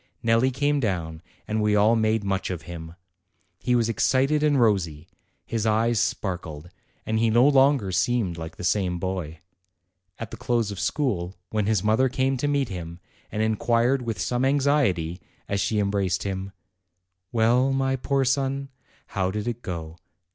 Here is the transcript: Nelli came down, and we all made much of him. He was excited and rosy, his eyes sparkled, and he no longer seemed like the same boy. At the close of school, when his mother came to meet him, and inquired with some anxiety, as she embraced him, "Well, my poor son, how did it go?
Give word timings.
Nelli 0.23 0.49
came 0.49 0.79
down, 0.79 1.21
and 1.47 1.61
we 1.61 1.75
all 1.75 1.95
made 1.95 2.23
much 2.23 2.49
of 2.49 2.63
him. 2.63 2.95
He 3.59 3.75
was 3.75 3.87
excited 3.87 4.41
and 4.41 4.59
rosy, 4.59 5.05
his 5.45 5.67
eyes 5.67 5.99
sparkled, 5.99 6.71
and 7.05 7.19
he 7.19 7.29
no 7.29 7.47
longer 7.47 7.91
seemed 7.91 8.35
like 8.35 8.55
the 8.57 8.63
same 8.63 8.97
boy. 8.97 9.37
At 10.17 10.31
the 10.31 10.37
close 10.37 10.71
of 10.71 10.79
school, 10.79 11.35
when 11.51 11.67
his 11.67 11.83
mother 11.83 12.09
came 12.09 12.35
to 12.37 12.47
meet 12.47 12.69
him, 12.69 12.99
and 13.31 13.43
inquired 13.43 14.01
with 14.01 14.19
some 14.19 14.43
anxiety, 14.43 15.21
as 15.47 15.61
she 15.61 15.77
embraced 15.77 16.23
him, 16.23 16.51
"Well, 17.31 17.71
my 17.71 17.95
poor 17.95 18.25
son, 18.25 18.69
how 19.09 19.29
did 19.29 19.47
it 19.47 19.61
go? 19.61 19.99